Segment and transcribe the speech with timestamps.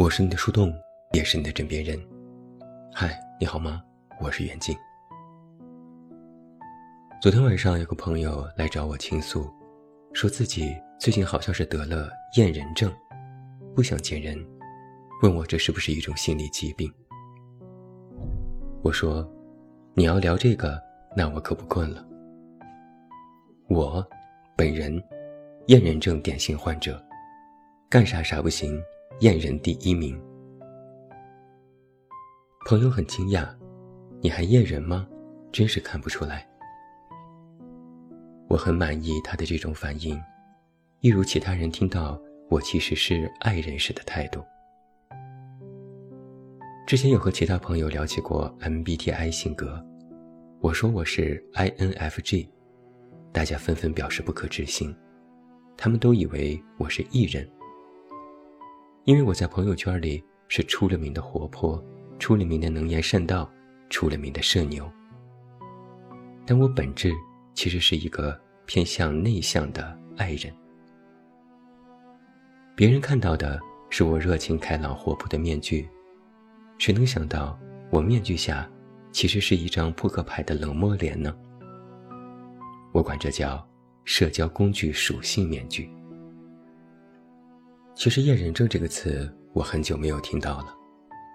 [0.00, 0.72] 我是你的树洞，
[1.12, 2.00] 也是你的枕边人。
[2.90, 3.82] 嗨，你好吗？
[4.18, 4.74] 我是袁静。
[7.20, 9.46] 昨天晚上有个朋友来找我倾诉，
[10.14, 12.08] 说自己最近好像是得了
[12.38, 12.90] 厌人症，
[13.76, 14.42] 不想见人，
[15.22, 16.90] 问我这是不是一种心理疾病。
[18.82, 19.30] 我说，
[19.92, 20.82] 你要聊这个，
[21.14, 22.02] 那我可不困了。
[23.68, 24.02] 我，
[24.56, 24.98] 本人，
[25.66, 26.98] 厌人症典型患者，
[27.90, 28.82] 干啥啥不行。
[29.20, 30.18] 厌人第一名。
[32.64, 33.46] 朋友很惊讶
[34.22, 35.06] ：“你还厌人吗？
[35.52, 36.48] 真是看不出来。”
[38.48, 40.18] 我很满意他的这种反应，
[41.00, 44.42] 一如其他人听到我其实是爱人时的态度。
[46.86, 49.84] 之前有和其他朋友聊起过 MBTI 性格，
[50.60, 52.48] 我说我是 INFJ，
[53.32, 54.96] 大家纷纷表示不可置信，
[55.76, 57.46] 他们都以为我是 E 人。
[59.10, 61.84] 因为我在朋友圈里是出了名的活泼，
[62.20, 63.50] 出了名的能言善道，
[63.88, 64.88] 出了名的社牛。
[66.46, 67.12] 但我本质
[67.52, 70.54] 其实是一个偏向内向的爱人。
[72.76, 75.88] 别人看到的是我热情开朗、活泼的面具，
[76.78, 77.58] 谁能想到
[77.90, 78.70] 我面具下
[79.10, 81.36] 其实是一张扑克牌的冷漠脸呢？
[82.92, 83.68] 我管这叫
[84.04, 85.90] 社交工具属性面具。
[88.00, 90.74] 其实“厌人症”这个词，我很久没有听到了，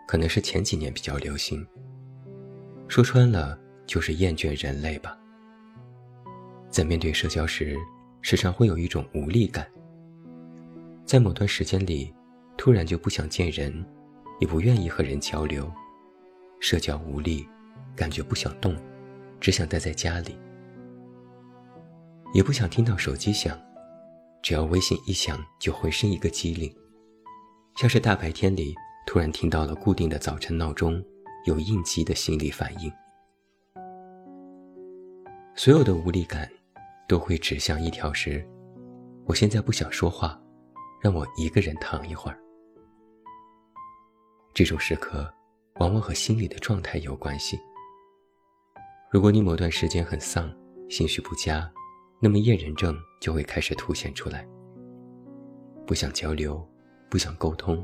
[0.08, 1.64] 可能是前几年比较流行。
[2.88, 5.16] 说穿了，就是厌倦人类吧。
[6.72, 7.78] 在面对社交时，
[8.24, 9.64] 时常会有一种无力感。
[11.06, 12.12] 在某段时间里，
[12.58, 13.86] 突然就不想见人，
[14.40, 15.72] 也不愿意和人交流，
[16.60, 17.48] 社交无力，
[17.96, 18.76] 感觉不想动，
[19.40, 20.36] 只想待在家里，
[22.34, 23.56] 也不想听到手机响。
[24.46, 26.72] 只要微信一响，就浑身一个机灵，
[27.78, 28.76] 像是大白天里
[29.08, 31.04] 突然听到了固定的早晨闹钟，
[31.48, 32.92] 有应激的心理反应。
[35.56, 36.48] 所有的无力感，
[37.08, 38.48] 都会指向一条是：
[39.26, 40.40] 我现在不想说话，
[41.02, 42.40] 让我一个人躺一会儿。
[44.54, 45.28] 这种时刻，
[45.80, 47.60] 往往和心理的状态有关系。
[49.10, 50.56] 如果你某段时间很丧，
[50.88, 51.68] 情绪不佳。
[52.22, 54.48] 那么厌人症就会开始凸显出来。
[55.84, 56.64] 不想交流，
[57.10, 57.84] 不想沟通，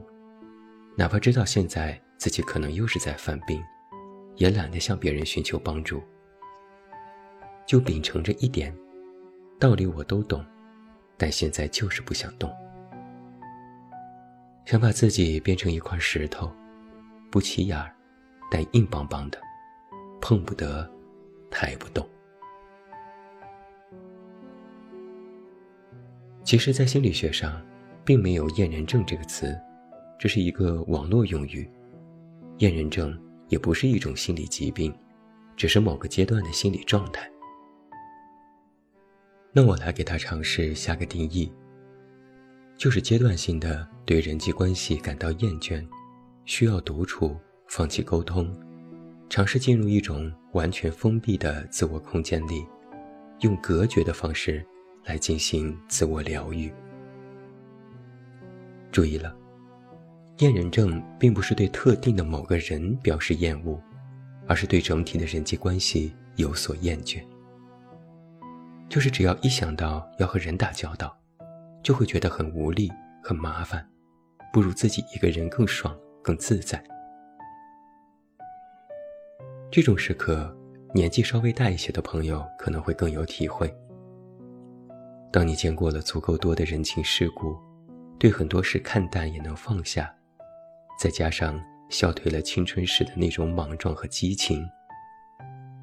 [0.96, 3.59] 哪怕知道现在自己可能又是在犯病，
[4.35, 6.00] 也懒得向别人寻求帮助。
[7.66, 8.72] 就秉承着一点，
[9.59, 10.46] 道理我都懂，
[11.18, 12.47] 但现在就是不想动。
[14.66, 16.51] 想把自己变成一块石头，
[17.31, 17.91] 不起眼儿，
[18.51, 19.41] 但硬邦邦的，
[20.22, 20.88] 碰不得，
[21.50, 22.07] 抬不动。
[26.44, 27.62] 其实，在心理学上，
[28.03, 29.56] 并没有“厌人症”这个词，
[30.19, 31.69] 这是一个网络用语。
[32.57, 34.94] 厌人症也不是一种心理疾病，
[35.56, 37.30] 只是某个阶段的心理状态。
[39.53, 41.51] 那我来给他尝试下个定义，
[42.75, 45.85] 就是阶段性的对人际关系感到厌倦，
[46.46, 47.38] 需要独处，
[47.68, 48.51] 放弃沟通，
[49.30, 52.66] 尝试进入一种完全封闭的自我空间里，
[53.41, 54.66] 用隔绝的方式。
[55.03, 56.72] 来进行自我疗愈。
[58.91, 59.35] 注意了，
[60.39, 63.81] 厌人症并不是对特定的某个人表示厌恶，
[64.47, 67.23] 而是对整体的人际关系有所厌倦。
[68.89, 71.18] 就是只要一想到要和人打交道，
[71.81, 72.91] 就会觉得很无力、
[73.23, 73.88] 很麻烦，
[74.51, 76.83] 不如自己一个人更爽、更自在。
[79.72, 80.53] 这种时刻，
[80.94, 83.73] 年纪稍微大一些的朋友可能会更有体会。
[85.31, 87.58] 当你见过了足够多的人情世故，
[88.19, 90.14] 对很多事看淡也能放下，
[91.00, 91.58] 再加上
[91.90, 94.62] 消退了青春时的那种莽撞和激情，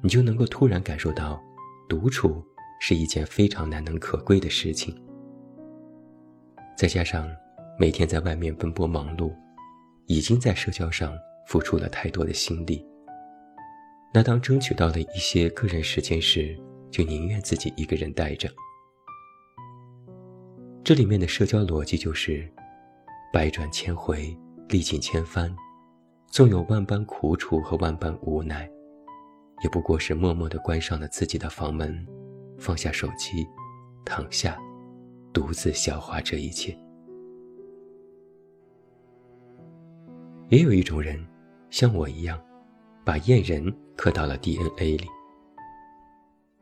[0.03, 1.41] 你就能够突然感受到，
[1.89, 2.45] 独处
[2.79, 4.95] 是一件非常难能可贵的事情。
[6.77, 7.27] 再加上
[7.79, 9.33] 每天在外面奔波忙碌，
[10.05, 11.11] 已经在社交上
[11.47, 12.85] 付出了太多的心力，
[14.13, 16.55] 那当争取到了一些个人时间时，
[16.91, 18.47] 就宁愿自己一个人待着。
[20.81, 22.49] 这里面的社交逻辑就是：
[23.31, 24.35] 百转千回，
[24.69, 25.55] 历尽千帆，
[26.27, 28.67] 纵有万般苦楚和万般无奈，
[29.63, 32.03] 也不过是默默地关上了自己的房门，
[32.57, 33.45] 放下手机，
[34.03, 34.57] 躺下，
[35.31, 36.75] 独自消化这一切。
[40.47, 41.23] 也有一种人，
[41.69, 42.41] 像我一样，
[43.05, 45.07] 把厌人刻到了 DNA 里。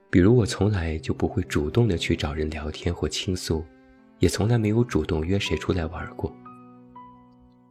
[0.10, 3.64] 比如我从来就不会主动的去找人聊天或倾诉。
[4.20, 6.34] 也从来没有主动约谁出来玩过。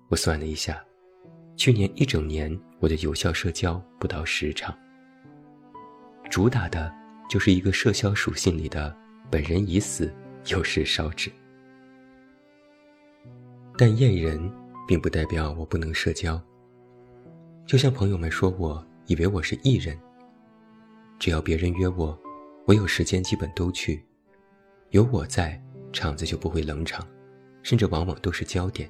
[0.09, 0.83] 我算了一下，
[1.57, 4.75] 去年一整年我的有效社交不到十场，
[6.31, 6.93] 主打的
[7.29, 8.95] 就是一个社交属性里的
[9.31, 10.13] “本人已死，
[10.47, 11.31] 有事烧纸”。
[13.77, 14.51] 但厌人，
[14.87, 16.41] 并不代表我不能社交。
[17.67, 19.99] 就像朋友们说，我以为我是艺人。
[21.19, 22.17] 只要别人约我，
[22.65, 24.01] 我有时间基本都去，
[24.91, 25.61] 有我在，
[25.97, 27.03] 场子就不会冷场，
[27.63, 28.87] 甚至往往都是焦点。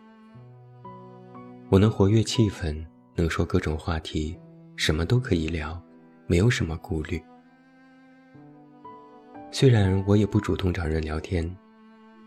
[1.70, 4.36] 我能活跃气氛，能说各种话题，
[4.74, 5.80] 什么都可以聊，
[6.26, 7.22] 没有什么顾虑。
[9.52, 11.48] 虽然我也不主动找人聊天，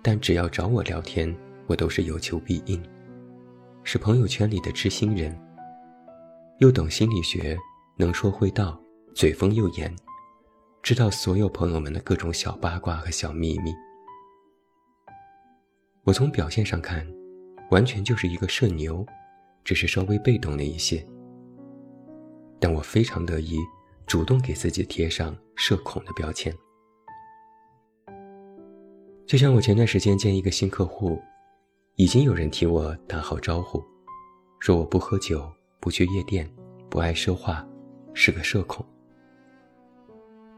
[0.02, 1.36] 但只要找我聊天，
[1.68, 2.82] 我都是有求必应，
[3.84, 5.38] 是朋友圈里的知心人。
[6.60, 7.58] 又懂心理学，
[7.98, 8.82] 能说会道，
[9.14, 9.94] 嘴风又严，
[10.82, 13.74] 知道所有朋友们的各种小八卦和小秘密。
[16.10, 17.06] 我从表现上看，
[17.70, 19.06] 完全就是一个社牛。
[19.64, 21.06] 只是稍微被动了一些，
[22.60, 23.60] 但我非常乐意
[24.08, 26.52] 主动给自己贴上社恐的标签。
[29.28, 31.22] 就像我前段时间见一个新客户，
[31.98, 33.84] 已经有人替我打好招呼，
[34.60, 35.48] 说我不喝酒，
[35.80, 36.50] 不去夜店，
[36.90, 37.64] 不爱说话，
[38.16, 38.84] 是个社恐。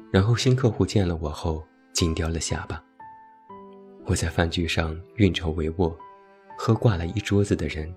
[0.09, 1.61] 然后新客户见了我后
[1.91, 2.81] 紧掉了下巴。
[4.05, 5.95] 我在饭局上运筹帷幄，
[6.57, 7.93] 喝挂了一桌子的人。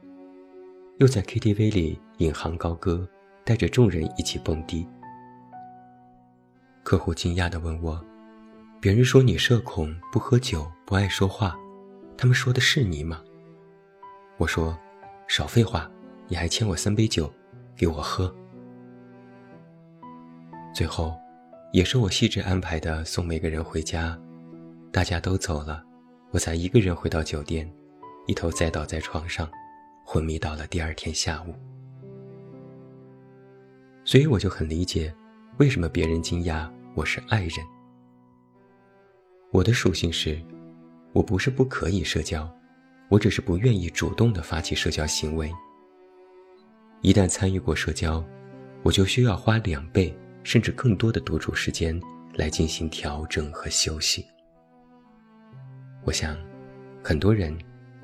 [0.98, 3.08] 又在 KTV 里引吭高歌，
[3.44, 4.86] 带着众人一起蹦迪。
[6.84, 8.00] 客户惊讶地问我
[8.80, 11.56] ：“别人说你社恐，不喝酒，不爱说话，
[12.16, 13.20] 他们说的是你吗？”
[14.38, 14.78] 我说
[15.26, 15.90] ：“少废话，
[16.28, 17.32] 你还欠我三杯酒，
[17.74, 18.32] 给我喝。”
[20.72, 21.18] 最后，
[21.72, 24.16] 也是我细致安排的送每个人回家，
[24.92, 25.82] 大家都走了，
[26.34, 27.72] 我才一个人回到酒店，
[28.26, 29.48] 一头栽倒在床上。
[30.04, 31.54] 昏迷到了第二天下午，
[34.04, 35.14] 所以我就很理解，
[35.58, 37.52] 为什么别人惊讶我是爱人。
[39.50, 40.38] 我的属性是，
[41.12, 42.52] 我不是不可以社交，
[43.08, 45.50] 我只是不愿意主动的发起社交行为。
[47.00, 48.22] 一旦参与过社交，
[48.82, 51.98] 我就需要花两倍甚至更多的独处时间
[52.34, 54.26] 来进行调整和休息。
[56.04, 56.36] 我想，
[57.02, 57.56] 很多人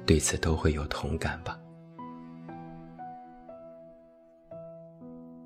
[0.06, 1.60] 对此都会有同感吧。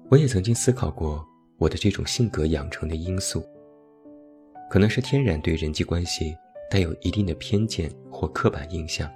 [0.09, 1.27] 我也曾经思考过
[1.59, 3.45] 我的这种性格养成的因素，
[4.71, 6.37] 可能是天然对人际关系
[6.71, 9.11] 带有一定的偏见或刻板印象，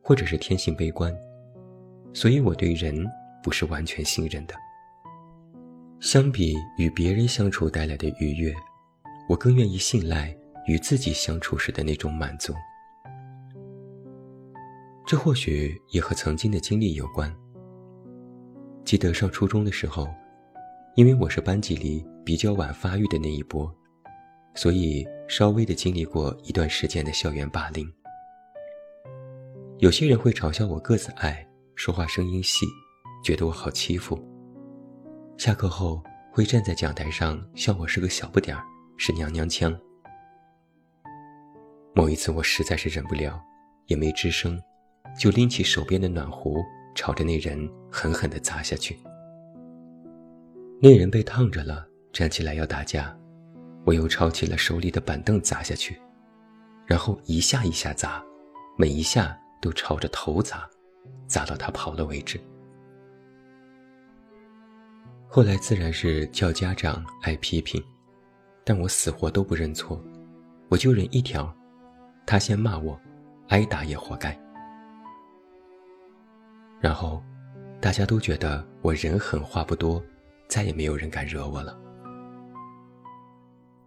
[0.00, 1.12] 或者是天性悲观，
[2.12, 3.04] 所以我对人
[3.42, 4.54] 不是完全信任的。
[5.98, 8.54] 相比与别人相处带来的愉悦，
[9.28, 10.36] 我更愿意信赖
[10.66, 12.54] 与自己相处时的那种满足。
[15.06, 17.34] 这或许也和曾经的经历有关。
[18.84, 20.08] 记得上初中的时候，
[20.94, 23.70] 因为我是班级里比较晚发育的那一波，
[24.54, 27.90] 所以稍微的经历过一段时间的校园霸凌。
[29.78, 32.64] 有些人会嘲笑我个子矮，说话声音细，
[33.22, 34.18] 觉得我好欺负。
[35.36, 36.02] 下课后
[36.32, 38.64] 会站在讲台上笑我是个小不点儿，
[38.96, 39.78] 是娘娘腔。
[41.94, 43.40] 某一次我实在是忍不了，
[43.86, 44.60] 也没吱声，
[45.18, 46.62] 就拎起手边的暖壶。
[46.96, 48.96] 朝着那人狠狠地砸下去，
[50.80, 53.12] 那人被烫着了，站起来要打架，
[53.84, 56.00] 我又抄起了手里的板凳砸下去，
[56.86, 58.24] 然后一下一下砸，
[58.78, 60.70] 每一下都朝着头砸，
[61.26, 62.40] 砸到他跑了为止。
[65.26, 67.82] 后来自然是叫家长挨批评，
[68.62, 70.00] 但我死活都不认错，
[70.68, 71.52] 我就认一条，
[72.26, 72.98] 他先骂我，
[73.48, 74.38] 挨打也活该。
[76.80, 77.22] 然后，
[77.80, 80.02] 大家都觉得我人狠话不多，
[80.48, 81.78] 再也没有人敢惹我了。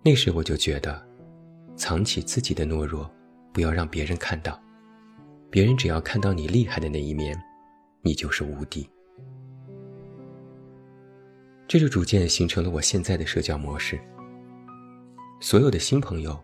[0.04, 1.06] 那时我就觉得，
[1.76, 3.10] 藏起自己的懦弱，
[3.52, 4.60] 不要让别人看到。
[5.50, 7.38] 别人只要看到你厉害的那一面，
[8.02, 8.90] 你就是无敌。
[11.68, 14.00] 这就逐渐形成了我现在的社交模式。
[15.40, 16.42] 所有的新朋友，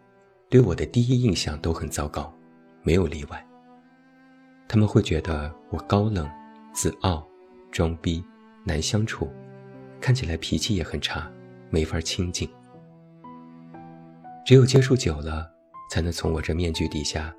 [0.53, 2.31] 对我的第一印象都很糟糕，
[2.83, 3.43] 没有例外。
[4.67, 6.29] 他们会觉得我高冷。
[6.71, 7.27] 自傲、
[7.71, 8.23] 装逼、
[8.63, 9.27] 难相处，
[9.99, 11.27] 看起来脾气也很差，
[11.71, 12.47] 没法亲近。
[14.45, 15.51] 只有接触久了，
[15.89, 17.33] 才能从我这面具底下，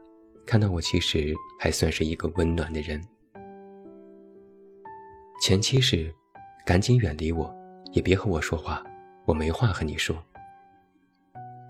[0.45, 3.01] 看到我其实还算是一个温暖的人。
[5.41, 6.13] 前期是，
[6.67, 7.55] 赶紧远离我，
[7.93, 8.83] 也别和我说话，
[9.25, 10.17] 我没话和你说。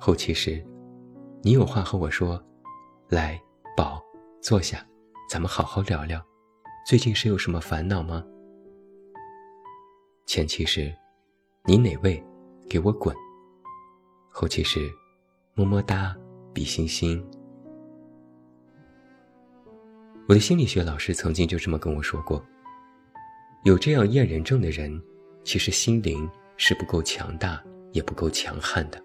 [0.00, 0.62] 后期是，
[1.46, 2.42] 你有话和我说，
[3.06, 3.38] 来，
[3.76, 4.02] 宝，
[4.40, 4.82] 坐下，
[5.28, 6.18] 咱们好好聊聊。
[6.86, 8.24] 最近是有什么烦恼吗？
[10.24, 10.90] 前期是，
[11.66, 12.24] 你哪位，
[12.66, 13.14] 给我滚。
[14.30, 14.90] 后期是，
[15.52, 16.16] 么么哒，
[16.54, 17.22] 比心心。
[20.26, 22.42] 我的心理学老师曾经就这么跟我说过：，
[23.64, 24.98] 有这样厌人症的人，
[25.44, 28.98] 其实心灵是不够强大，也不够强悍的。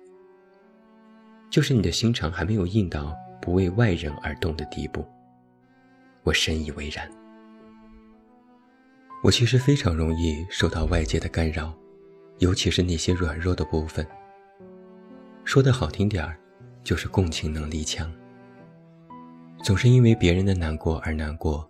[1.50, 5.06] 就是你的心肠还没有硬到不为外人而动的地步。
[6.24, 7.10] 我深以为然。
[9.24, 11.74] 我其实非常容易受到外界的干扰，
[12.38, 14.06] 尤其是那些软弱的部分。
[15.44, 16.40] 说的好听点儿，
[16.84, 18.10] 就是共情能力强。
[19.62, 21.70] 总是因为别人的难过而难过，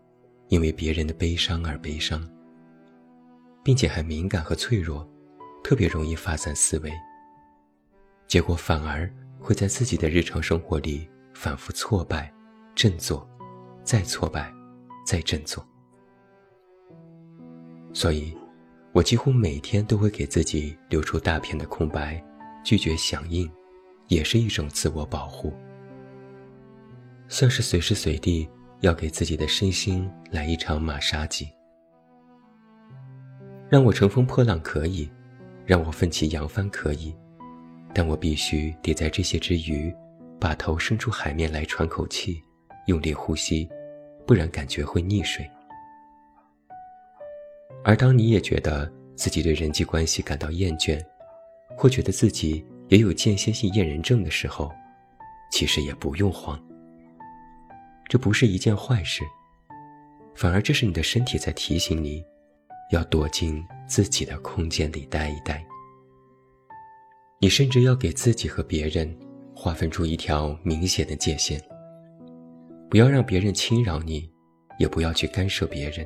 [0.50, 2.27] 因为别人的悲伤而悲伤，
[3.63, 5.07] 并且还敏感和脆弱，
[5.63, 6.91] 特别容易发散思维。
[8.27, 9.12] 结果反而
[9.50, 12.32] 会在自己的日常生活里反复挫败、
[12.75, 13.27] 振作，
[13.84, 14.53] 再挫败，
[15.03, 15.68] 再振作。
[17.91, 18.32] 所以，
[18.91, 22.24] 我几乎每天都会给自己留出大片的空白，
[22.63, 23.51] 拒绝响应，
[24.08, 25.51] 也是一种自我保护。
[27.27, 28.48] 像是随时随地
[28.82, 31.50] 要给自己的身心来一场马杀鸡。
[33.68, 35.12] 让我乘风破浪可以，
[35.65, 37.15] 让我奋起扬帆可以，
[37.93, 39.93] 但我必须得在这些之余，
[40.39, 42.41] 把头伸出海面来喘口气，
[42.86, 43.67] 用力呼吸，
[44.25, 45.50] 不然感觉会溺水。
[47.84, 51.01] 而当你也觉得自己对人际关系感到厌倦，
[51.77, 54.72] 或觉得自己也有间歇性厌人症的时候，
[55.51, 56.62] 其实也不用慌。
[58.08, 59.24] 这不是一件坏事，
[60.36, 62.24] 反而这是你的身体在提醒你，
[62.91, 65.65] 要躲进自己的空间里待一待。
[67.41, 69.17] 你甚至要给自己和别人
[69.55, 71.58] 划分出一条明显的界限，
[72.89, 74.29] 不要让别人侵扰你，
[74.77, 76.05] 也不要去干涉别人。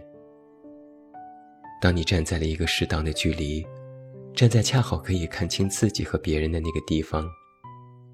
[1.81, 3.65] 当你站在了一个适当的距离，
[4.35, 7.27] 站在恰好可以看清自己和别人的那个地方，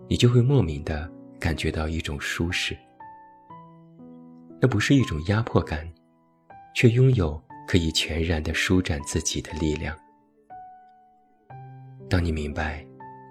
[0.08, 2.76] 你就会莫名的感觉到一种舒适。
[4.62, 5.86] 那不是一种压迫感，
[6.74, 9.94] 却拥有可以全然的舒展自己的力量。
[12.10, 12.86] 当你明白，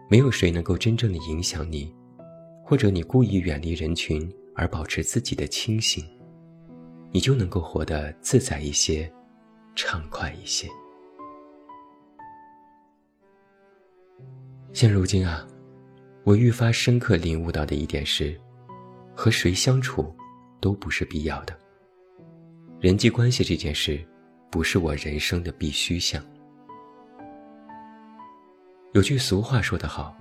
[0.09, 1.95] 没有谁能够真正的影响你，
[2.65, 6.05] 或者你故意远离人群而保持自己的清醒，
[7.13, 9.11] 你就能够活得自在一些。
[9.81, 10.67] 畅快一些。
[14.73, 15.47] 现如今啊，
[16.25, 18.37] 我愈发深刻领悟到的一点是，
[19.15, 20.13] 和谁相处
[20.59, 21.57] 都不是必要的。
[22.81, 24.05] 人际关系这件事，
[24.51, 26.21] 不是我人生的必须项。
[28.93, 30.17] 有句俗话说得好，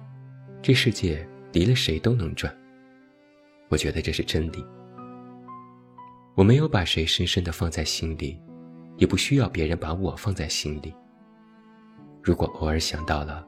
[0.62, 2.55] 这世界离了谁都能转。
[3.69, 4.65] 我觉得这是真理。
[6.36, 8.39] 我没有把谁深深的放在心里。
[8.97, 10.91] 也不需要别人把我放在心里。
[12.24, 13.45] 如果偶尔想到了，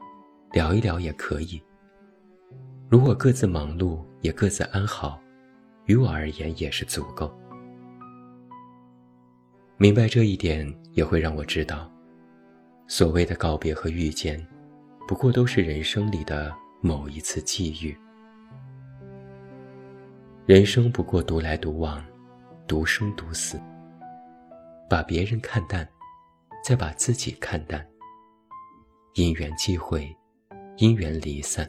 [0.52, 1.60] 聊一聊也可以。
[2.88, 5.20] 如果各自忙碌，也各自安好，
[5.86, 7.36] 于我而言也是足够。
[9.76, 11.90] 明白这一点，也会让我知道，
[12.86, 14.40] 所谓的告别和遇见，
[15.10, 17.98] 不过都是人生里的某一次际遇。
[20.46, 22.00] 人生不过独来独往，
[22.68, 23.60] 独生独死。
[24.88, 25.84] 把别人看淡，
[26.62, 27.84] 再把自己看淡。
[29.14, 30.16] 因缘际会，
[30.76, 31.68] 因缘离散。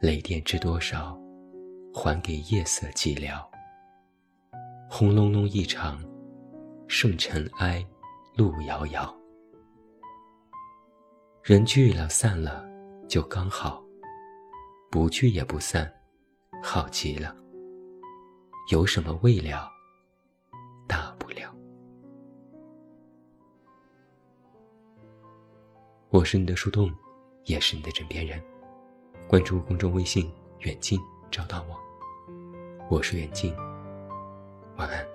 [0.00, 1.14] 雷电知多少，
[1.92, 3.38] 还给夜色寂寥。
[4.88, 6.02] 轰隆隆一场，
[6.88, 7.86] 剩尘埃，
[8.34, 9.14] 路遥遥。
[11.42, 12.64] 人聚了散了，
[13.08, 13.82] 就刚好；
[14.92, 15.92] 不聚也不散，
[16.62, 17.34] 好极了。
[18.70, 19.68] 有什么未了？
[20.86, 21.52] 大不了。
[26.10, 26.88] 我是你的树洞，
[27.46, 28.40] 也是你的枕边人。
[29.26, 30.32] 关注公众微信
[30.62, 30.96] “远近”，
[31.28, 31.76] 找到我。
[32.88, 33.52] 我是远近，
[34.76, 35.11] 晚安。